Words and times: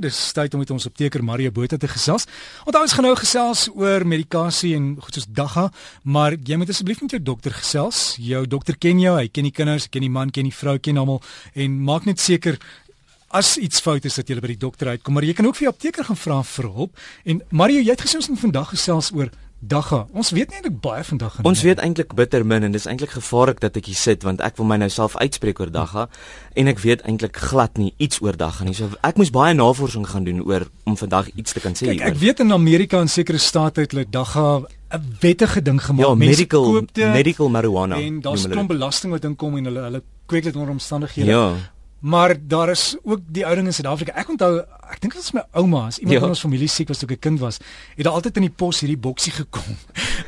Dis 0.00 0.16
tyd 0.32 0.54
om 0.56 0.62
met 0.62 0.70
ons 0.72 0.86
apteker 0.88 1.20
Mario 1.20 1.50
Botha 1.52 1.76
te 1.76 1.88
gesels. 1.90 2.24
Onthou 2.64 2.80
ons 2.86 2.92
gaan 2.96 3.04
nou 3.04 3.16
gesels 3.20 3.66
oor 3.76 4.06
medikasie 4.08 4.72
en 4.78 4.94
goed 4.96 5.18
soos 5.18 5.26
dagga, 5.28 5.66
maar 6.08 6.38
jy 6.48 6.56
moet 6.56 6.72
asseblief 6.72 7.02
met 7.04 7.12
jou 7.12 7.20
dokter 7.20 7.52
gesels. 7.52 8.14
Jou 8.16 8.40
dokter 8.48 8.78
ken 8.80 9.02
jou, 9.02 9.12
hy 9.18 9.26
ken 9.28 9.44
die 9.44 9.52
kinders, 9.52 9.90
ken 9.92 10.06
die 10.06 10.12
man, 10.12 10.32
ken 10.32 10.48
die 10.48 10.54
vrou, 10.56 10.78
ken 10.80 11.02
almal 11.02 11.20
en 11.52 11.76
maak 11.84 12.08
net 12.08 12.22
seker 12.22 12.56
as 13.36 13.52
iets 13.60 13.84
fout 13.84 14.08
is 14.08 14.16
dat 14.16 14.30
jy 14.30 14.40
by 14.40 14.54
die 14.54 14.62
dokter 14.64 14.88
uitkom, 14.94 15.14
maar 15.14 15.28
jy 15.28 15.36
kan 15.36 15.46
ook 15.46 15.58
vir 15.58 15.68
jou 15.68 15.74
apteker 15.74 16.08
gaan 16.08 16.18
vra 16.18 16.40
vir 16.54 16.70
hulp. 16.80 17.04
En 17.28 17.44
Mario, 17.52 17.84
jy 17.84 17.92
het 17.92 18.02
gesê 18.06 18.18
ons 18.22 18.32
moet 18.32 18.44
vandag 18.48 18.72
gesels 18.72 19.12
oor 19.14 19.28
dagga. 19.60 20.06
Ons 20.16 20.30
weet 20.32 20.48
nie 20.48 20.56
eintlik 20.56 20.80
baie 20.80 21.04
vandag 21.04 21.36
nie. 21.38 21.44
Ons 21.44 21.62
weet 21.62 21.80
eintlik 21.84 22.14
bitter 22.16 22.44
min 22.46 22.64
en 22.64 22.72
dis 22.72 22.86
eintlik 22.88 23.12
gevaarlik 23.12 23.60
dat 23.60 23.76
ek 23.76 23.90
hier 23.92 23.98
sit 23.98 24.24
want 24.24 24.40
ek 24.40 24.56
wil 24.56 24.68
my 24.70 24.78
nou 24.80 24.88
self 24.92 25.16
uitspreek 25.20 25.60
oor 25.60 25.72
dagga 25.72 26.06
en 26.56 26.70
ek 26.72 26.80
weet 26.80 27.04
eintlik 27.08 27.36
glad 27.36 27.76
nie 27.78 27.92
iets 27.98 28.22
oor 28.24 28.36
dagga 28.40 28.64
nie. 28.64 28.74
So 28.74 28.88
ek 29.06 29.20
moes 29.20 29.32
baie 29.34 29.54
navorsing 29.54 30.06
gaan 30.08 30.24
doen 30.24 30.40
oor 30.48 30.64
om 30.88 30.96
vandag 30.96 31.28
iets 31.36 31.52
te 31.52 31.60
kan 31.60 31.76
sê 31.76 31.90
hieroor. 31.90 32.14
Ek 32.14 32.20
weet 32.22 32.40
in 32.40 32.56
Amerika 32.56 33.00
en 33.00 33.12
sekere 33.12 33.38
state 33.38 33.84
het 33.84 33.92
hulle 33.92 34.06
dagga 34.08 34.62
'n 34.90 35.16
wettige 35.20 35.62
ding 35.62 35.82
gemaak. 35.82 36.06
Ja, 36.06 36.14
medical 36.14 36.82
medical 36.94 37.48
marijuana. 37.48 38.00
En 38.00 38.20
daar's 38.20 38.48
klomp 38.48 38.68
belasting 38.68 39.12
wat 39.12 39.24
inkom 39.24 39.56
en 39.56 39.64
hulle 39.64 39.80
hulle 39.80 40.02
kweek 40.26 40.44
dit 40.44 40.56
onder 40.56 40.70
omstandighede. 40.70 41.30
Ja. 41.30 41.54
Maar 42.00 42.36
daar 42.40 42.70
is 42.70 42.96
ook 43.02 43.20
die 43.28 43.44
ou 43.44 43.54
ding 43.54 43.66
in 43.66 43.74
Suid-Afrika. 43.76 44.14
Ek 44.16 44.28
onthou, 44.32 44.62
ek 44.88 45.02
dink 45.02 45.12
dit 45.12 45.20
was 45.20 45.34
my 45.36 45.42
ouma, 45.60 45.82
as 45.90 45.98
iemand 46.00 46.16
ja. 46.16 46.22
in 46.24 46.32
ons 46.32 46.40
familie 46.40 46.68
siek 46.68 46.88
was 46.88 46.98
toe 46.98 47.08
ek 47.10 47.16
'n 47.18 47.20
kind 47.26 47.40
was, 47.40 47.60
het 47.96 48.04
daar 48.04 48.16
altyd 48.16 48.40
in 48.40 48.48
die 48.48 48.56
pos 48.62 48.80
hierdie 48.80 48.96
boksie 48.96 49.32
gekom 49.40 49.76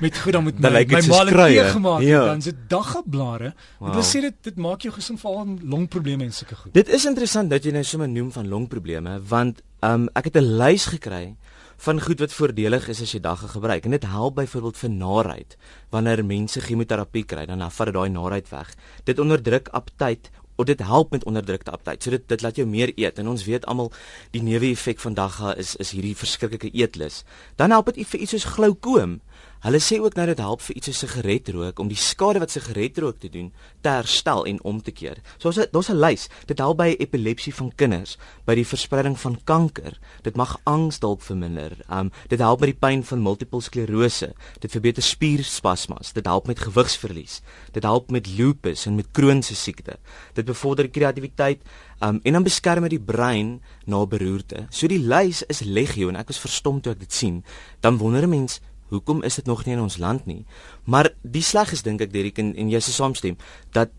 met 0.00 0.18
goed 0.18 0.32
dan 0.32 0.44
met 0.44 0.58
my 0.60 0.70
my 0.70 1.00
ma 1.08 1.46
het 1.48 1.72
gemaak 1.72 2.00
ja. 2.00 2.24
dan 2.24 2.42
sit 2.42 2.68
daggeblare. 2.68 3.54
Wow. 3.78 3.88
Dit 3.88 3.94
wil 3.94 4.04
sê 4.04 4.20
dit 4.20 4.36
dit 4.42 4.56
maak 4.56 4.82
jou 4.82 4.92
gesond 4.92 5.20
veral 5.20 5.56
longprobleme 5.62 6.24
en 6.24 6.32
sulke 6.32 6.54
goed. 6.54 6.74
Dit 6.74 6.88
is 6.88 7.04
interessant 7.04 7.50
dat 7.50 7.64
jy 7.64 7.72
nou 7.72 7.84
sommer 7.84 8.08
noem 8.08 8.32
van 8.32 8.48
longprobleme 8.48 9.20
want 9.28 9.62
um, 9.80 10.08
ek 10.12 10.24
het 10.24 10.36
'n 10.36 10.56
lys 10.60 10.86
gekry 10.86 11.36
van 11.82 12.00
goed 12.00 12.20
wat 12.22 12.32
voordelig 12.32 12.88
is 12.88 13.00
as 13.02 13.12
jy 13.12 13.20
dagga 13.20 13.48
gebruik 13.50 13.84
en 13.84 13.90
dit 13.90 14.04
help 14.06 14.36
byvoorbeeld 14.38 14.76
vir 14.78 14.90
naarheid 14.90 15.56
wanneer 15.90 16.24
mense 16.24 16.60
chemoterapie 16.60 17.24
kry 17.24 17.46
dan 17.46 17.64
vat 17.70 17.90
dit 17.90 17.94
daai 17.94 18.10
naarheid 18.10 18.48
weg 18.52 18.70
dit 19.04 19.18
onderdruk 19.18 19.68
aptyt 19.74 20.30
of 20.56 20.66
dit 20.68 20.80
help 20.80 21.10
met 21.10 21.24
onderdrukte 21.24 21.70
aptyt. 21.70 22.02
So 22.02 22.10
dit 22.10 22.28
dit 22.28 22.42
laat 22.42 22.56
jou 22.56 22.66
meer 22.68 22.92
eet 22.94 23.18
en 23.18 23.28
ons 23.28 23.44
weet 23.44 23.66
almal 23.66 23.92
die 24.30 24.42
neeweffek 24.42 25.00
van 25.00 25.14
dagga 25.14 25.54
is 25.56 25.76
is 25.76 25.92
hierdie 25.96 26.16
verskriklike 26.16 26.70
eetlus. 26.72 27.22
Dan 27.56 27.70
help 27.70 27.92
dit 27.92 28.06
vir 28.08 28.20
iets 28.20 28.36
soos 28.36 28.48
glaukoom. 28.56 29.20
Hulle 29.62 29.78
sê 29.78 30.00
ook 30.02 30.16
nou 30.18 30.24
dit 30.26 30.40
help 30.42 30.62
vir 30.66 30.74
iets 30.74 30.88
soos 30.90 31.00
sigaretrook 31.04 31.78
om 31.78 31.86
die 31.86 31.98
skade 31.98 32.40
wat 32.42 32.50
sigaretrook 32.50 33.20
te 33.22 33.28
doen 33.30 33.52
te 33.86 33.92
herstel 33.94 34.42
en 34.50 34.56
om 34.66 34.80
te 34.82 34.90
keer. 34.90 35.20
So 35.38 35.52
ons 35.52 35.60
daar's 35.70 35.90
'n 35.90 36.00
lys. 36.02 36.28
Dit 36.46 36.58
help 36.58 36.78
by 36.78 36.96
epilepsie 36.98 37.54
van 37.54 37.70
kinders, 37.76 38.16
by 38.44 38.54
die 38.54 38.66
verspreiding 38.66 39.18
van 39.18 39.38
kanker. 39.44 40.00
Dit 40.22 40.34
mag 40.36 40.58
angs 40.64 40.98
dalk 40.98 41.22
verminder. 41.22 41.76
Um 41.88 42.10
dit 42.28 42.38
help 42.38 42.60
met 42.60 42.70
die 42.70 42.88
pyn 42.88 43.04
van 43.04 43.22
multiple 43.22 43.60
sklerose. 43.60 44.34
Dit 44.58 44.70
verbeter 44.70 45.02
spierspasmas. 45.02 46.12
Dit 46.12 46.26
help 46.26 46.46
met 46.46 46.58
gewigsverlies. 46.58 47.40
Dit 47.72 47.82
help 47.82 48.10
met 48.10 48.26
lupus 48.26 48.86
en 48.86 48.96
met 48.96 49.10
Crohn 49.12 49.42
se 49.42 49.54
siekte. 49.54 49.98
Dit 50.34 50.44
bevorder 50.44 50.90
kreatiwiteit 50.90 51.62
um 52.00 52.20
en 52.22 52.32
dan 52.32 52.42
beskerm 52.42 52.82
dit 52.82 52.90
die 52.90 53.00
brein 53.00 53.62
na 53.86 54.06
beroerte. 54.06 54.66
So 54.70 54.88
die 54.88 54.98
lys 54.98 55.42
is 55.42 55.60
legio 55.60 56.08
en 56.08 56.16
ek 56.16 56.26
was 56.26 56.40
verstom 56.40 56.80
toe 56.80 56.92
ek 56.92 56.98
dit 56.98 57.12
sien. 57.12 57.44
Dan 57.80 57.98
wonder 57.98 58.22
'n 58.22 58.28
mens 58.28 58.60
hoekom 58.92 59.22
is 59.26 59.40
dit 59.40 59.48
nog 59.48 59.64
nie 59.64 59.74
in 59.74 59.82
ons 59.82 59.98
land 59.98 60.26
nie? 60.28 60.44
Maar 60.84 61.10
die 61.22 61.42
sleg 61.42 61.72
is 61.72 61.82
dink 61.82 62.04
ek 62.04 62.12
Derek 62.12 62.38
en, 62.42 62.52
en 62.56 62.70
jy 62.70 62.80
se 62.80 62.92
saamstem 62.92 63.36
dat 63.72 63.90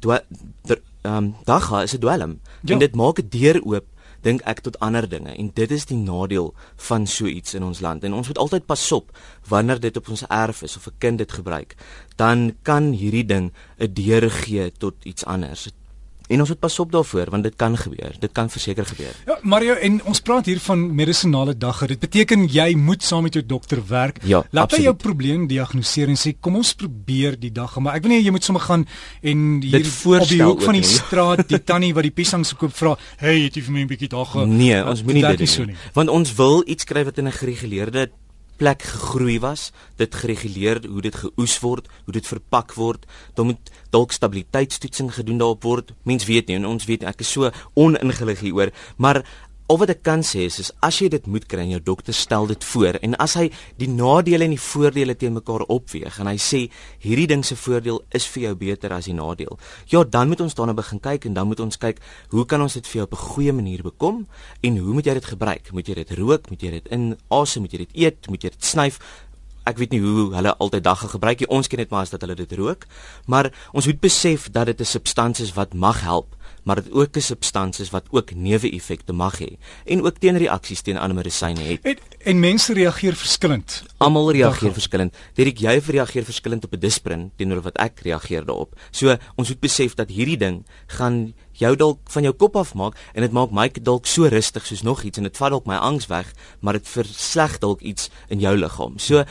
ehm 0.00 1.16
um, 1.16 1.34
dagga 1.44 1.82
is 1.82 1.94
'n 1.94 2.00
dwelm 2.00 2.40
ja. 2.62 2.72
en 2.72 2.78
dit 2.78 2.94
maak 2.94 3.18
'n 3.18 3.28
deur 3.28 3.58
oop 3.64 3.86
dink 4.20 4.40
ek 4.44 4.60
tot 4.60 4.78
ander 4.80 5.08
dinge 5.08 5.32
en 5.32 5.50
dit 5.54 5.70
is 5.70 5.86
die 5.88 5.96
nadeel 5.96 6.54
van 6.76 7.06
so 7.06 7.26
iets 7.26 7.54
in 7.54 7.64
ons 7.64 7.80
land 7.80 8.04
en 8.04 8.12
ons 8.12 8.26
moet 8.26 8.38
altyd 8.38 8.66
pas 8.66 8.92
op 8.92 9.18
wanneer 9.48 9.80
dit 9.80 9.96
op 9.96 10.08
ons 10.08 10.24
erf 10.28 10.62
is 10.62 10.76
of 10.76 10.86
'n 10.86 10.98
kind 10.98 11.18
dit 11.18 11.32
gebruik 11.32 11.76
dan 12.16 12.56
kan 12.62 12.92
hierdie 12.92 13.26
ding 13.26 13.52
'n 13.78 13.92
deur 13.92 14.30
gee 14.30 14.72
tot 14.72 14.94
iets 15.04 15.24
anders 15.24 15.68
En 16.30 16.40
ons 16.40 16.48
moet 16.48 16.58
pas 16.62 16.78
op 16.78 16.92
daarvoor 16.92 17.30
want 17.30 17.42
dit 17.42 17.56
kan 17.58 17.76
gebeur. 17.76 18.14
Dit 18.22 18.32
kan 18.32 18.50
verseker 18.50 18.86
gebeur. 18.86 19.14
Ja, 19.26 19.38
Mario, 19.42 19.74
en 19.74 19.98
ons 20.04 20.20
praat 20.22 20.46
hier 20.46 20.60
van 20.62 20.84
medisinale 20.94 21.56
dagga. 21.58 21.88
Dit 21.90 21.98
beteken 22.02 22.46
jy 22.46 22.68
moet 22.78 23.02
saam 23.02 23.26
met 23.26 23.34
jou 23.34 23.42
dokter 23.46 23.82
werk. 23.88 24.20
Ja, 24.30 24.44
Laat 24.54 24.76
hy 24.76 24.84
jou 24.84 24.94
probleem 24.94 25.48
diagnoseer 25.50 26.12
en 26.12 26.18
sê 26.20 26.36
kom 26.38 26.60
ons 26.60 26.72
probeer 26.78 27.38
die 27.40 27.50
dagga, 27.54 27.82
maar 27.82 27.98
ek 27.98 28.06
wil 28.06 28.14
nie 28.14 28.20
jy 28.22 28.34
moet 28.34 28.46
sommer 28.46 28.62
gaan 28.62 28.86
en 29.26 29.44
hier 29.64 29.82
op 29.82 30.28
die 30.30 30.42
hoek 30.42 30.62
van 30.68 30.78
die 30.78 30.86
straat 30.86 31.44
die 31.50 31.62
tannie 31.70 31.92
wat 31.96 32.06
die 32.06 32.14
piesangs 32.14 32.54
koop 32.60 32.74
vra, 32.78 32.96
"Hey, 33.18 33.42
het 33.48 33.58
jy 33.58 33.62
vir 33.66 33.72
my 33.72 33.82
'n 33.82 33.90
bietjie 33.90 34.08
dagga?" 34.08 34.44
Nee, 34.46 34.84
ons 34.84 35.02
moenie 35.02 35.26
dit 35.36 35.56
doen 35.56 35.66
nie. 35.74 35.76
Want 35.94 36.08
ons 36.08 36.34
wil 36.34 36.62
iets 36.66 36.84
kry 36.84 37.04
wat 37.04 37.18
in 37.18 37.26
'n 37.26 37.32
gereguleerde 37.32 38.10
plek 38.60 38.84
gegroei 38.84 39.38
was, 39.40 39.70
dit 39.96 40.14
gereguleer 40.22 40.82
hoe 40.86 41.02
dit 41.04 41.16
geoes 41.16 41.56
word, 41.64 41.88
hoe 42.04 42.14
dit 42.14 42.26
verpak 42.28 42.74
word, 42.76 43.06
dan 43.38 43.50
moet 43.50 43.72
dalk 43.94 44.12
stabiliteitstoetsing 44.12 45.12
gedoen 45.16 45.40
daarop 45.40 45.64
word. 45.64 45.94
Mens 46.08 46.28
weet 46.28 46.50
nie 46.50 46.58
en 46.60 46.68
ons 46.68 46.84
weet 46.90 47.06
ek 47.08 47.24
is 47.24 47.32
so 47.32 47.50
oningelig 47.74 48.44
hieroor, 48.44 48.74
maar 49.00 49.24
Of 49.70 49.78
wat 49.78 49.92
ek 49.92 50.00
kan 50.02 50.24
sê 50.26 50.48
is, 50.48 50.56
is 50.58 50.70
as 50.82 50.96
jy 50.98 51.06
dit 51.12 51.26
moet 51.30 51.44
kry 51.46 51.62
en 51.62 51.76
jou 51.76 51.80
dokter 51.92 52.14
stel 52.16 52.48
dit 52.50 52.64
voor 52.72 52.96
en 53.06 53.12
as 53.22 53.36
hy 53.38 53.44
die 53.78 53.86
nadele 53.86 54.48
en 54.48 54.54
die 54.56 54.64
voordele 54.64 55.14
teen 55.14 55.36
mekaar 55.36 55.62
opweeg 55.70 56.16
en 56.18 56.26
hy 56.26 56.34
sê 56.42 56.64
hierdie 57.04 57.28
ding 57.30 57.44
se 57.46 57.54
voordeel 57.54 58.00
is 58.18 58.26
vir 58.34 58.48
jou 58.48 58.54
beter 58.64 58.90
as 58.96 59.06
die 59.06 59.14
nadeel. 59.14 59.60
Ja, 59.92 60.02
dan 60.02 60.32
moet 60.32 60.42
ons 60.42 60.58
daarna 60.58 60.74
begin 60.74 60.98
kyk 61.04 61.28
en 61.30 61.38
dan 61.38 61.46
moet 61.46 61.62
ons 61.62 61.78
kyk 61.78 62.02
hoe 62.34 62.44
kan 62.50 62.66
ons 62.66 62.74
dit 62.74 62.90
vir 62.90 62.98
jou 62.98 63.06
op 63.06 63.14
'n 63.14 63.22
goeie 63.30 63.54
manier 63.54 63.82
bekom 63.86 64.26
en 64.60 64.76
hoe 64.76 64.94
moet 64.94 65.06
jy 65.06 65.14
dit 65.14 65.30
gebruik? 65.34 65.70
Moet 65.72 65.86
jy 65.86 65.94
dit 65.94 66.10
rook? 66.18 66.50
Moet 66.50 66.62
jy 66.62 66.70
dit 66.70 66.86
inasem? 66.90 67.62
Moet 67.62 67.72
jy 67.72 67.78
dit 67.78 67.94
eet? 67.94 68.28
Moet 68.28 68.42
jy 68.42 68.50
dit 68.50 68.64
snyf? 68.64 68.98
Ek 69.66 69.78
weet 69.78 69.92
nie 69.92 70.00
hoe 70.00 70.34
hulle 70.34 70.56
altyd 70.56 70.82
dagga 70.82 71.06
gebruik 71.06 71.38
nie. 71.38 71.48
Ons 71.48 71.68
ken 71.68 71.78
net 71.78 71.90
maar 71.90 72.02
as 72.02 72.10
dat 72.10 72.20
hulle 72.22 72.34
dit 72.34 72.52
rook. 72.58 72.86
Maar 73.26 73.52
ons 73.72 73.86
moet 73.86 74.00
besef 74.00 74.50
dat 74.50 74.66
dit 74.66 74.80
'n 74.80 74.84
substansie 74.84 75.44
is 75.44 75.54
wat 75.54 75.74
mag 75.74 76.00
help 76.00 76.34
maar 76.62 76.82
dit 76.82 76.92
ook 76.92 77.16
'n 77.16 77.20
substansies 77.20 77.90
wat 77.90 78.06
ook 78.10 78.34
neeweffekte 78.34 79.12
mag 79.12 79.38
hê 79.38 79.58
en 79.84 80.02
ook 80.02 80.18
teenreaksies 80.18 80.80
teen 80.80 80.98
ander 80.98 81.16
medisyne 81.16 81.60
het. 81.60 81.82
En, 81.82 81.96
en 82.18 82.40
mense 82.40 82.72
reageer 82.72 83.14
verskillend. 83.14 83.82
Almal 83.96 84.32
reageer 84.32 84.72
verskillend. 84.72 85.16
Dirk 85.34 85.58
jy 85.58 85.80
reageer 85.86 86.24
verskillend 86.24 86.64
op 86.64 86.72
'n 86.72 86.78
disprin 86.78 87.30
teenoor 87.36 87.62
wat 87.62 87.76
ek 87.78 88.00
reageer 88.00 88.44
daarop. 88.44 88.74
So 88.90 89.16
ons 89.34 89.48
moet 89.48 89.60
besef 89.60 89.94
dat 89.94 90.08
hierdie 90.08 90.38
ding 90.38 90.66
gaan 90.86 91.34
jou 91.52 91.76
dalk 91.76 91.98
van 92.10 92.22
jou 92.22 92.34
kop 92.34 92.56
af 92.56 92.74
maak 92.74 92.96
en 93.14 93.22
dit 93.22 93.32
maak 93.32 93.50
my 93.50 93.68
dalk 93.82 94.06
so 94.06 94.24
rustig 94.24 94.66
soos 94.66 94.82
nog 94.82 95.02
iets 95.02 95.18
en 95.18 95.28
dit 95.28 95.36
vat 95.36 95.50
dalk 95.50 95.66
my 95.66 95.76
angs 95.76 96.06
weg, 96.06 96.32
maar 96.60 96.72
dit 96.72 96.88
versleg 96.88 97.58
dalk 97.58 97.80
iets 97.80 98.10
in 98.28 98.40
jou 98.40 98.56
liggaam. 98.56 98.98
So 98.98 99.24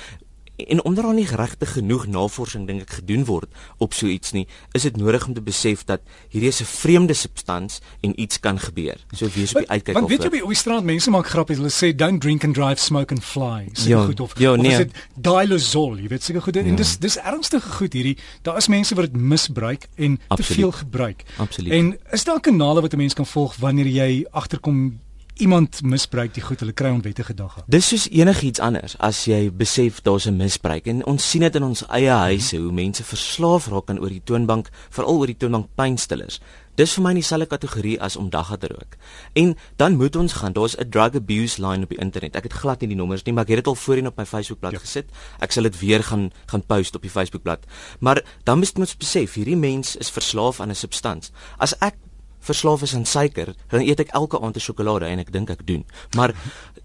en 0.67 0.83
omdat 0.83 1.03
daar 1.03 1.13
nie 1.13 1.25
regtig 1.25 1.71
genoeg 1.73 2.07
navorsing 2.07 2.67
dink 2.67 2.81
ek 2.81 2.99
gedoen 3.01 3.25
word 3.25 3.49
op 3.77 3.93
so 3.93 4.07
iets 4.07 4.31
nie, 4.31 4.45
is 4.77 4.85
dit 4.87 4.97
nodig 4.97 5.27
om 5.27 5.33
te 5.33 5.41
besef 5.41 5.85
dat 5.85 6.01
hierdie 6.29 6.49
is 6.49 6.61
'n 6.61 6.65
vreemde 6.65 7.13
substans 7.13 7.79
en 8.01 8.19
iets 8.19 8.39
kan 8.39 8.59
gebeur. 8.59 8.97
So 9.11 9.27
wees 9.33 9.55
op 9.55 9.63
die 9.63 9.69
uitkyk. 9.69 9.93
Want 9.93 10.09
weet 10.09 10.23
jy 10.23 10.29
by 10.29 10.41
die 10.47 10.55
straat 10.55 10.83
mense 10.83 11.09
maak 11.09 11.27
grappies, 11.27 11.57
hulle 11.57 11.71
sê 11.71 11.95
don't 11.95 12.21
drink 12.21 12.43
and 12.43 12.55
drive, 12.55 12.79
smoke 12.79 13.13
and 13.13 13.23
fly. 13.23 13.69
Seker 13.73 13.89
ja, 13.89 14.05
goed 14.05 14.19
of 14.19 14.39
ja, 14.39 14.55
nee. 14.55 14.67
of 14.67 14.71
is 14.71 14.77
dit 14.77 14.93
dilazol, 15.15 15.97
jy 15.97 16.07
weet 16.07 16.23
seker 16.23 16.41
goed 16.41 16.55
ja. 16.55 16.61
en 16.61 16.75
dis 16.75 16.97
dis 16.97 17.17
ernstige 17.17 17.69
goed 17.69 17.93
hierdie. 17.93 18.17
Daar 18.41 18.57
is 18.57 18.67
mense 18.67 18.95
wat 18.95 19.11
dit 19.11 19.21
misbruik 19.21 19.87
en 19.95 20.19
Absoluut. 20.27 20.47
te 20.47 20.53
veel 20.53 20.71
gebruik. 20.71 21.23
Absoluut. 21.37 21.73
En 21.73 21.99
is 22.11 22.23
daar 22.23 22.39
kanale 22.39 22.81
wat 22.81 22.93
'n 22.93 22.97
mens 22.97 23.13
kan 23.13 23.25
volg 23.25 23.55
wanneer 23.55 23.87
jy 23.87 24.25
agterkom 24.31 24.99
iemand 25.39 25.81
misbruik 25.81 26.33
die 26.35 26.43
goed, 26.43 26.59
hulle 26.59 26.75
kry 26.75 26.91
onwettige 26.91 27.33
dagga. 27.33 27.63
Dis 27.71 27.87
soos 27.91 28.07
enigiets 28.11 28.59
anders 28.59 28.97
as 28.99 29.23
jy 29.29 29.49
besef 29.51 30.01
daar's 30.03 30.27
'n 30.27 30.35
misbruik 30.35 30.87
en 30.87 31.05
ons 31.05 31.29
sien 31.29 31.41
dit 31.41 31.55
in 31.55 31.63
ons 31.63 31.83
eie 31.87 32.11
huise 32.11 32.57
hoe 32.57 32.71
mense 32.71 33.03
verslaaf 33.03 33.67
raak 33.67 33.89
aan 33.89 33.99
oor 33.99 34.09
die 34.09 34.23
toonbank, 34.23 34.69
veral 34.89 35.17
oor 35.17 35.27
die 35.27 35.37
toonbank 35.37 35.67
pynstillers. 35.75 36.39
Dis 36.75 36.93
vir 36.93 37.03
my 37.03 37.13
dieselfde 37.13 37.47
kategorie 37.51 37.97
as 38.01 38.15
om 38.15 38.29
dagga 38.29 38.55
te 38.57 38.67
rook. 38.67 38.95
En 39.33 39.55
dan 39.75 39.97
moet 39.97 40.15
ons 40.15 40.33
gaan, 40.33 40.53
daar's 40.53 40.77
'n 40.77 40.89
drug 40.89 41.15
abuse 41.15 41.61
line 41.61 41.83
op 41.83 41.89
die 41.89 41.99
internet. 41.99 42.35
Ek 42.35 42.43
het 42.43 42.53
glad 42.53 42.79
nie 42.81 42.87
die 42.87 42.97
nommers 42.97 43.23
nie, 43.23 43.33
maar 43.33 43.43
ek 43.43 43.49
het 43.49 43.57
dit 43.57 43.67
al 43.67 43.75
voorheen 43.75 44.07
op 44.07 44.17
my 44.17 44.25
Facebookblad 44.25 44.71
ja. 44.71 44.79
gesit. 44.79 45.05
Ek 45.39 45.51
sal 45.51 45.63
dit 45.63 45.79
weer 45.79 46.03
gaan 46.03 46.31
gaan 46.45 46.65
post 46.65 46.95
op 46.95 47.01
die 47.01 47.11
Facebookblad. 47.11 47.65
Maar 47.99 48.23
dan 48.43 48.59
moet 48.59 48.79
ons 48.79 48.97
besef, 48.97 49.33
hierdie 49.33 49.57
mens 49.57 49.95
is 49.95 50.09
verslaaf 50.09 50.59
aan 50.59 50.69
'n 50.69 50.75
substans. 50.75 51.31
As 51.57 51.77
ek 51.79 51.95
verslaaf 52.39 52.81
is 52.81 52.95
aan 52.95 53.05
suiker, 53.05 53.55
dan 53.67 53.81
eet 53.81 53.99
ek 53.99 54.13
elke 54.17 54.39
aand 54.39 54.55
'n 54.55 54.59
sjokolade 54.59 55.05
en 55.05 55.19
ek 55.19 55.31
dink 55.31 55.49
ek 55.49 55.67
doen. 55.67 55.85
Maar 56.15 56.33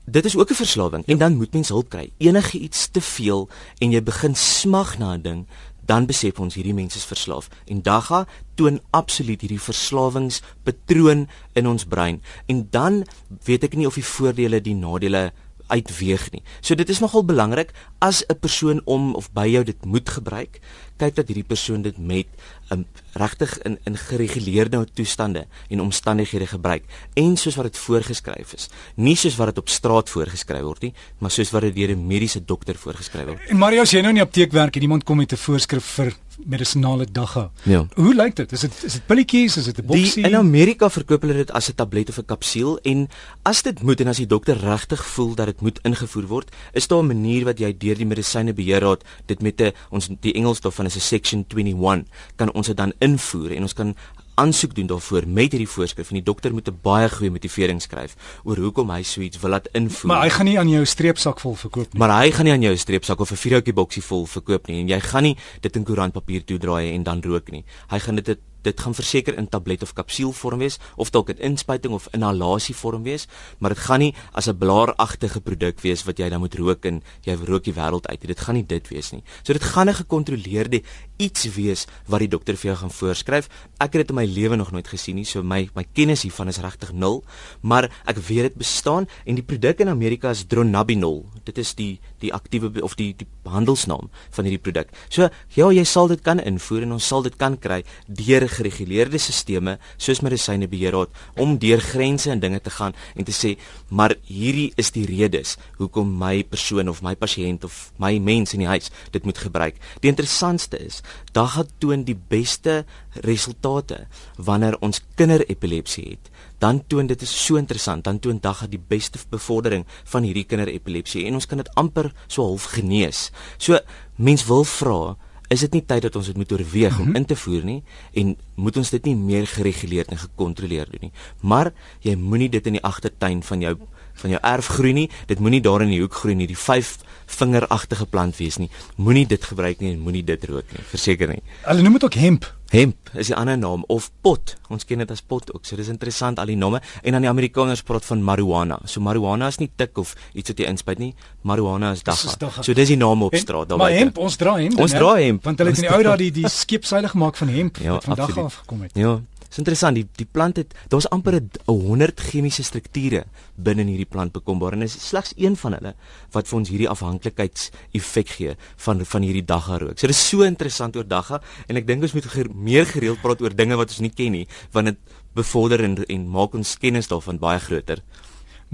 dit 0.05 0.25
is 0.25 0.37
ook 0.37 0.51
'n 0.51 0.55
verslawing 0.55 1.05
en 1.07 1.19
dan 1.19 1.37
moet 1.37 1.53
mens 1.53 1.69
hulp 1.69 1.89
kry. 1.89 2.11
Enige 2.19 2.59
iets 2.59 2.89
te 2.89 3.01
veel 3.01 3.49
en 3.79 3.91
jy 3.91 4.03
begin 4.03 4.35
smag 4.35 4.99
na 4.99 5.15
'n 5.15 5.23
ding, 5.23 5.47
dan 5.87 6.07
besef 6.07 6.41
ons 6.41 6.55
hierdie 6.55 6.75
mense 6.75 6.97
is 6.97 7.05
verslaaf. 7.05 7.49
En 7.69 7.83
dagga 7.83 8.27
toon 8.55 8.81
absoluut 8.91 9.41
hierdie 9.41 9.61
verslawingspatroon 9.61 11.29
in 11.53 11.67
ons 11.67 11.85
brein. 11.85 12.23
En 12.47 12.67
dan 12.71 13.05
weet 13.45 13.65
ek 13.65 13.77
nie 13.77 13.87
of 13.87 13.95
die 13.95 14.05
voordele 14.05 14.61
die 14.61 14.75
nadele 14.75 15.33
uitweeg 15.67 16.31
nie. 16.31 16.43
So 16.61 16.75
dit 16.75 16.89
is 16.89 17.01
nogal 17.01 17.25
belangrik 17.25 17.73
as 17.99 18.25
'n 18.27 18.39
persoon 18.41 18.81
om 18.85 19.15
of 19.15 19.33
by 19.33 19.47
jou 19.49 19.65
dit 19.65 19.85
moet 19.85 20.09
gebruik, 20.09 20.61
kyk 20.97 21.15
dat 21.15 21.27
hierdie 21.27 21.47
persoon 21.47 21.83
dit 21.83 21.99
met 21.99 22.27
um, 22.71 22.85
regtig 23.13 23.59
in 23.63 23.79
in 23.85 23.97
gereguleerde 23.97 24.87
toestande 24.95 25.47
en 25.69 25.81
omstandighede 25.81 26.47
gebruik 26.47 26.85
en 27.15 27.37
soos 27.37 27.55
wat 27.55 27.65
dit 27.65 27.79
voorgeskryf 27.79 28.53
is. 28.55 28.69
Nie 28.95 29.17
soos 29.17 29.37
wat 29.37 29.47
dit 29.47 29.59
op 29.59 29.69
straat 29.69 30.11
voorgeskryf 30.11 30.63
word 30.63 30.83
nie, 30.83 30.95
maar 31.19 31.31
soos 31.31 31.51
wat 31.51 31.63
dit 31.63 31.75
deur 31.75 31.97
'n 31.97 32.07
mediese 32.07 32.45
dokter 32.45 32.75
voorgeskryf 32.75 33.27
word. 33.27 33.49
En 33.49 33.57
Mario, 33.57 33.83
as 33.83 33.91
jy 33.91 34.01
nou 34.01 34.09
in 34.09 34.21
die 34.21 34.25
apteek 34.25 34.53
werk 34.53 34.77
en 34.77 34.83
iemand 34.83 35.05
kom 35.05 35.17
met 35.17 35.33
'n 35.33 35.37
voorskrif 35.37 35.85
vir 35.85 36.15
medisinale 36.45 37.07
dagga. 37.13 37.51
Ja. 37.63 37.87
Hoe 37.95 38.15
lyk 38.15 38.37
dit? 38.37 38.53
Is 38.53 38.61
dit 38.61 38.83
is 38.85 38.93
dit 38.93 39.07
pilletjies, 39.07 39.57
is 39.57 39.65
dit 39.65 39.79
'n 39.79 39.87
boksie? 39.87 40.23
Die, 40.23 40.31
in 40.31 40.37
Amerika 40.37 40.91
verkoop 40.91 41.23
hulle 41.23 41.35
dit 41.35 41.53
as 41.53 41.69
'n 41.69 41.75
tablet 41.75 42.09
of 42.09 42.19
'n 42.19 42.25
kapsuul 42.25 42.79
en 42.83 43.09
as 43.43 43.63
dit 43.63 43.83
moet 43.83 44.01
en 44.01 44.09
as 44.09 44.17
die 44.17 44.27
dokter 44.27 44.57
regtig 44.57 45.07
voel 45.07 45.35
dat 45.35 45.47
dit 45.47 45.61
moet 45.61 45.79
ingevoer 45.83 46.27
word, 46.27 46.55
is 46.73 46.87
daar 46.87 47.03
'n 47.03 47.07
manier 47.07 47.45
wat 47.45 47.59
jy 47.59 47.77
deur 47.79 47.97
die 47.97 48.07
medisynebeheerraad 48.07 49.05
dit 49.27 49.43
met 49.43 49.61
'n 49.61 49.73
ons 49.91 50.09
die 50.21 50.33
Engels 50.33 50.61
daarvan 50.61 50.87
is 50.87 50.97
'n 50.97 51.01
section 51.01 51.45
21 51.49 52.05
kan 52.37 52.53
ons 52.53 52.67
dit 52.67 52.77
dan 52.77 52.93
invoer 52.99 53.51
en 53.51 53.63
ons 53.63 53.73
kan 53.73 53.95
aansoek 54.35 54.75
doen 54.75 54.87
daarvoor 54.87 55.27
met 55.27 55.53
hierdie 55.53 55.69
voorskrif 55.69 56.11
en 56.11 56.19
die 56.19 56.27
dokter 56.27 56.53
moet 56.53 56.69
'n 56.69 56.79
baie 56.83 57.09
goeie 57.09 57.31
motivering 57.31 57.83
skryf 57.83 58.17
oor 58.45 58.57
hoekom 58.57 58.91
hy 58.91 59.03
so 59.03 59.21
iets 59.21 59.41
wil 59.41 59.51
laat 59.51 59.69
invoer. 59.73 60.07
Maar 60.07 60.23
hy 60.23 60.31
gaan 60.31 60.47
nie 60.47 60.59
aan 60.59 60.69
jou 60.69 60.85
streepsak 60.85 61.41
vol 61.41 61.55
verkoop 61.55 61.93
nie. 61.93 61.99
Maar 61.99 62.23
hy 62.23 62.31
gaan 62.31 62.45
nie 62.45 62.53
aan 62.53 62.63
jou 62.63 62.77
streepsak 62.77 63.21
of 63.21 63.31
'n 63.31 63.37
vierhoutjie 63.37 63.75
boksie 63.75 64.03
vol 64.03 64.27
verkoop 64.27 64.67
nie 64.67 64.81
en 64.81 64.89
jy 64.89 65.01
gaan 65.01 65.23
nie 65.23 65.37
dit 65.61 65.77
in 65.77 65.85
koerantpapier 65.85 66.45
toedraai 66.45 66.95
en 66.95 67.03
dan 67.03 67.23
rook 67.23 67.51
nie. 67.51 67.65
Hy 67.89 67.99
gaan 67.99 68.15
dit 68.15 68.39
dit 68.65 68.81
gaan 68.81 68.95
verseker 68.97 69.37
in 69.39 69.49
tablet 69.49 69.83
of 69.83 69.93
kapsuulvorm 69.97 70.59
wees 70.65 70.79
of 70.97 71.11
dalk 71.15 71.31
in 71.35 71.43
inspuiting 71.53 71.95
of 71.95 72.09
inhalasie 72.17 72.75
vorm 72.75 73.05
wees, 73.05 73.29
maar 73.59 73.75
dit 73.75 73.85
gaan 73.87 74.01
nie 74.01 74.15
as 74.33 74.49
'n 74.49 74.59
blaaragtige 74.59 75.41
produk 75.41 75.81
wees 75.81 76.05
wat 76.05 76.19
jy 76.19 76.29
dan 76.29 76.41
moet 76.41 76.55
rook 76.55 76.85
en 76.85 77.03
jy 77.23 77.35
rook 77.35 77.65
die 77.65 77.75
wêreld 77.75 78.07
uit. 78.07 78.27
Dit 78.27 78.41
gaan 78.41 78.55
nie 78.55 78.67
dit 78.67 78.89
wees 78.89 79.13
nie. 79.13 79.23
So 79.43 79.53
dit 79.53 79.63
gaan 79.63 79.89
'n 79.89 79.95
gekontroleerde 79.95 80.83
iets 81.19 81.45
wees 81.55 81.87
wat 82.07 82.21
die 82.21 82.29
dokter 82.29 82.57
vir 82.57 82.73
jou 82.73 82.77
gaan 82.77 82.91
voorskryf. 82.91 83.49
Ek 83.79 83.93
het 83.93 84.07
dit 84.07 84.11
in 84.11 84.15
my 84.15 84.27
lewe 84.27 84.57
nog 84.57 84.73
nooit 84.73 84.89
gesien 84.89 85.17
nie, 85.17 85.25
so 85.25 85.43
my 85.43 85.69
my 85.75 85.85
kennis 85.93 86.23
hiervan 86.23 86.49
is 86.49 86.59
regtig 86.59 86.93
nul, 86.93 87.25
maar 87.61 87.91
ek 88.07 88.17
weet 88.17 88.43
dit 88.43 88.55
bestaan 88.55 89.07
en 89.25 89.35
die 89.35 89.43
produk 89.43 89.81
in 89.81 89.89
Amerika 89.89 90.31
is 90.31 90.45
Dronabinol. 90.47 91.25
Dit 91.45 91.59
is 91.59 91.75
die 91.79 92.01
die 92.23 92.33
aktiewe 92.33 92.83
of 92.83 92.97
die 92.97 93.13
die 93.17 93.27
handelsnaam 93.45 94.09
van 94.33 94.47
hierdie 94.47 94.63
produk. 94.63 94.93
So 95.09 95.29
ja, 95.57 95.69
jy 95.73 95.85
sal 95.89 96.09
dit 96.09 96.23
kan 96.25 96.41
invoer 96.41 96.87
en 96.87 96.97
ons 96.97 97.07
sal 97.07 97.25
dit 97.27 97.37
kan 97.41 97.59
kry 97.61 97.83
deur 98.09 98.47
gereguleerde 98.49 99.21
sisteme 99.21 99.77
soos 99.97 100.23
medisynebeheerraad 100.25 101.13
om 101.41 101.59
deur 101.61 101.83
grense 101.85 102.31
en 102.33 102.41
dinge 102.41 102.61
te 102.65 102.73
gaan 102.73 102.97
en 103.15 103.29
te 103.29 103.35
sê 103.35 103.55
maar 103.91 104.17
hierdie 104.29 104.73
is 104.81 104.93
die 104.97 105.05
redes 105.09 105.57
hoekom 105.79 106.15
my 106.19 106.43
persoon 106.49 106.89
of 106.89 107.03
my 107.05 107.15
pasiënt 107.19 107.65
of 107.69 107.93
my 108.01 108.17
mens 108.19 108.55
in 108.57 108.65
die 108.65 108.71
huis 108.71 108.91
dit 109.13 109.25
moet 109.25 109.39
gebruik. 109.39 109.81
Die 110.01 110.11
interessantste 110.11 110.79
is, 110.81 111.03
daar 111.33 111.53
gaan 111.55 111.71
toon 111.79 112.05
die 112.09 112.17
beste 112.17 112.85
resultate 113.27 114.07
wanneer 114.37 114.79
ons 114.81 115.03
kinderepilepsie 115.19 116.09
het 116.15 116.31
dan 116.65 116.81
toon 116.89 117.11
dit 117.11 117.23
is 117.23 117.35
so 117.45 117.61
interessant 117.61 118.07
dan 118.09 118.19
toon 118.25 118.41
dagga 118.41 118.67
die 118.71 118.81
beste 118.81 119.21
bevordering 119.31 119.85
van 120.13 120.25
hierdie 120.25 120.47
kinderepilepsie 120.49 121.27
en 121.29 121.37
ons 121.37 121.49
kan 121.51 121.61
dit 121.61 121.71
amper 121.81 122.11
so 122.27 122.47
half 122.47 122.71
genees. 122.73 123.29
So 123.59 123.79
mens 124.17 124.47
wil 124.49 124.65
vra 124.65 125.17
is 125.53 125.61
dit 125.67 125.77
nie 125.77 125.85
tyd 125.85 126.07
dat 126.07 126.17
ons 126.17 126.31
dit 126.31 126.39
moet 126.41 126.53
oorweeg 126.53 126.91
mm 126.91 126.97
-hmm. 126.97 127.05
om 127.05 127.09
mhm. 127.09 127.17
in 127.17 127.25
te 127.25 127.37
voer 127.37 127.65
nie 127.65 127.83
en 128.13 128.37
moet 128.55 128.77
ons 128.77 128.91
dit 128.91 129.05
nie 129.05 129.17
meer 129.17 129.47
gereguleerd 129.47 130.09
en 130.09 130.19
gekontroleer 130.19 130.89
doen 130.91 131.11
nie. 131.11 131.13
Maar 131.41 131.73
jy 132.01 132.15
moenie 132.17 132.49
dit 132.49 132.67
in 132.67 132.73
die 132.73 132.83
agtertuin 132.85 133.43
van 133.43 133.61
jou 133.61 133.77
van 134.23 134.31
jou 134.31 134.41
erf 134.43 134.67
groei 134.67 134.93
nie. 134.93 135.09
Dit 135.27 135.39
moenie 135.39 135.61
daar 135.61 135.83
in 135.83 135.93
die 135.95 136.01
hoek 136.01 136.15
groei 136.15 136.35
nie. 136.35 136.47
Die 136.47 136.59
vyf 136.59 136.99
vingeragtige 137.27 138.07
plant 138.07 138.37
wees 138.37 138.59
nie. 138.61 138.71
Moenie 138.97 139.27
dit 139.27 139.45
gebruik 139.45 139.81
nie 139.81 139.95
en 139.95 140.03
moenie 140.05 140.25
dit 140.25 140.45
rook 140.51 140.71
nie. 140.75 140.85
Verseker 140.91 141.29
nie. 141.33 141.43
Hulle 141.65 141.83
noem 141.83 141.99
dit 141.99 142.05
ook 142.05 142.21
hemp. 142.21 142.51
Hemp 142.75 143.11
is 143.15 143.29
'n 143.31 143.35
ander 143.39 143.59
naam 143.59 143.85
of 143.87 144.11
pot. 144.21 144.57
Ons 144.69 144.85
ken 144.85 144.99
dit 144.99 145.11
as 145.11 145.21
pot 145.21 145.53
ook. 145.55 145.65
So 145.65 145.77
dis 145.77 145.89
interessant 145.89 146.39
al 146.39 146.47
die 146.47 146.57
name 146.57 146.81
en 147.03 147.13
dan 147.13 147.21
die 147.21 147.31
Amerikaners 147.31 147.83
praat 147.83 148.05
van 148.05 148.23
marijuana. 148.23 148.79
So 148.85 149.01
marijuana 149.01 149.47
is 149.47 149.59
nie 149.59 149.71
tik 149.77 149.99
of 149.99 150.15
iets 150.33 150.49
wat 150.49 150.59
jy 150.59 150.67
inspuit 150.67 150.99
nie. 150.99 151.15
Marijuana 151.43 151.93
is 151.93 152.03
dagga. 152.03 152.63
So 152.63 152.73
dis 152.73 152.89
die 152.89 152.97
naam 152.97 153.23
op 153.23 153.35
straat 153.35 153.69
daar. 153.69 153.79
Maar 153.79 153.91
hemp, 153.91 154.19
ons 154.19 154.37
dra 154.37 154.57
hemp. 154.57 154.79
Ons 154.79 154.91
dra 154.91 155.15
hemp. 155.15 155.45
Want 155.45 155.59
hulle 155.59 155.71
het 155.71 155.79
in 155.79 155.85
die 155.89 155.95
ou 155.95 156.03
dae 156.03 156.17
die 156.17 156.31
die 156.31 156.49
skeepseile 156.49 157.09
gemaak 157.09 157.37
van 157.37 157.49
hemp 157.49 157.77
ja, 157.77 157.93
wat 157.93 158.05
van 158.05 158.15
dagga 158.15 158.41
af 158.41 158.55
gekom 158.55 158.83
het. 158.83 158.91
Ja. 158.95 159.21
Dis 159.55 159.61
interessant, 159.63 159.95
die 159.95 160.09
die 160.19 160.27
plant 160.27 160.57
het 160.59 160.73
daar's 160.91 161.07
amper 161.15 161.37
'n 161.39 161.51
100 161.71 162.19
chemiese 162.19 162.65
strukture 162.67 163.23
binne 163.55 163.83
in 163.83 163.89
hierdie 163.93 164.11
plant 164.11 164.33
bekombaar 164.33 164.73
en 164.73 164.83
is 164.83 164.99
slegs 164.99 165.33
een 165.37 165.55
van 165.57 165.73
hulle 165.75 165.95
wat 166.33 166.49
vir 166.49 166.59
ons 166.59 166.69
hierdie 166.69 166.89
afhanklikheidseffek 166.91 168.29
gee 168.29 168.57
van 168.77 169.05
van 169.05 169.23
hierdie 169.23 169.47
dagga 169.47 169.79
rook. 169.79 169.99
So 169.99 170.09
dit 170.09 170.17
is 170.17 170.29
so 170.29 170.43
interessant 170.43 170.97
oor 170.97 171.07
dagga 171.07 171.41
en 171.69 171.77
ek 171.77 171.87
dink 171.87 172.03
ons 172.03 172.15
moet 172.15 172.27
ger, 172.27 172.51
meer 172.53 172.85
gereeld 172.85 173.23
praat 173.23 173.41
oor 173.43 173.55
dinge 173.55 173.77
wat 173.77 173.91
ons 173.91 174.01
nie 174.01 174.11
ken 174.11 174.33
nie, 174.33 174.49
want 174.73 174.87
dit 174.87 174.99
bevorder 175.35 175.85
en 175.85 176.03
en 176.03 176.29
maak 176.29 176.55
ons 176.55 176.77
kennis 176.77 177.07
daarvan 177.07 177.39
baie 177.39 177.61
groter. 177.61 178.03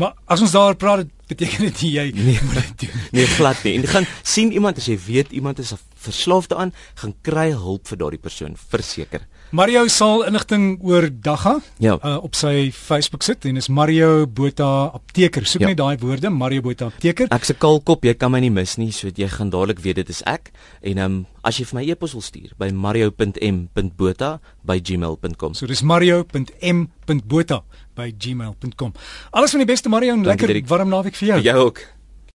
Maar 0.00 0.14
as 0.32 0.41
ons 0.41 0.55
daar 0.56 0.76
praat, 0.81 1.08
beteken 1.29 1.67
dit 1.69 1.81
jy 1.94 2.06
nee, 2.17 2.38
moet 2.47 2.62
dit 2.62 2.87
doen. 2.87 2.94
Nee, 3.19 3.26
glad 3.37 3.58
nie. 3.67 3.75
En 3.79 3.85
gaan 3.91 4.06
sien 4.23 4.52
iemand 4.56 4.81
as 4.81 4.88
jy 4.88 4.97
weet 5.06 5.35
iemand 5.37 5.61
is 5.61 5.75
verslaafd 6.00 6.49
daaraan, 6.52 6.73
gaan 7.02 7.14
kry 7.26 7.50
hulp 7.52 7.91
vir 7.91 7.99
daardie 8.00 8.23
persoon, 8.23 8.56
verseker. 8.73 9.23
Mario 9.50 9.82
sal 9.91 10.23
inligting 10.29 10.79
oor 10.87 11.08
Dagga 11.11 11.56
ja. 11.82 11.97
uh, 11.99 12.23
op 12.23 12.37
sy 12.38 12.70
Facebook 12.70 13.26
sit 13.26 13.43
en 13.50 13.58
is 13.58 13.67
Mario 13.69 14.23
Botha 14.31 14.94
apteker. 14.94 15.43
Soek 15.43 15.67
ja. 15.67 15.70
net 15.73 15.81
daai 15.81 15.99
woorde 15.99 16.31
Mario 16.31 16.62
Botha 16.64 16.87
apteker. 16.87 17.26
Ek's 17.35 17.50
'n 17.50 17.58
kalkop, 17.58 18.06
jy 18.06 18.14
kan 18.14 18.31
my 18.31 18.38
nie 18.41 18.55
mis 18.55 18.79
nie, 18.79 18.93
so 18.94 19.11
jy 19.11 19.26
gaan 19.29 19.50
dadelik 19.50 19.82
weet 19.82 19.96
dit 19.99 20.08
is 20.08 20.23
ek. 20.23 20.55
En 20.81 20.99
ehm 20.99 21.05
um, 21.05 21.26
as 21.43 21.58
jy 21.58 21.64
vir 21.67 21.75
my 21.81 21.85
e-pos 21.91 22.12
wil 22.14 22.23
stuur 22.23 22.55
by 22.58 22.70
mario.m.botha@gmail.com. 22.70 25.55
So 25.55 25.67
dis 25.67 25.82
mario.m.botha 25.82 27.62
by 28.00 28.11
gmail.com. 28.17 28.93
Alles 29.31 29.56
van 29.56 29.64
die 29.64 29.70
beste 29.70 29.93
Mario 29.93 30.17
en 30.17 30.26
lekker 30.29 30.56
warm 30.70 30.93
naweek 30.93 31.19
vir 31.20 31.35
jou. 31.35 31.41
Vir 31.43 31.50
jou 31.52 31.64
ook. 31.70 31.87